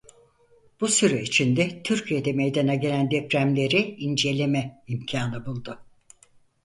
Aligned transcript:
Bu 0.81 0.87
süre 0.87 1.21
içinde 1.21 1.83
Türkiye'de 1.83 2.33
meydana 2.33 2.75
gelen 2.75 3.11
depremleri 3.11 3.79
inceleme 3.95 4.83
imkânı 4.87 5.45
buldu. 5.45 5.79